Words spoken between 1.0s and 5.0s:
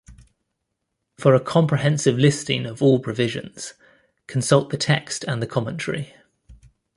For a comprehensive listing of all provisions, consult the